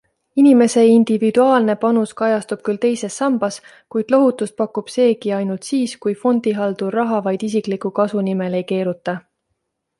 [0.41, 3.59] Inimese individuaalne panus kajastub küll teises sambas,
[3.97, 9.19] kuid lohutust pakub seegi ainult siis, kui fondihaldur raha vaid isikliku kasu nimel ei keeruta.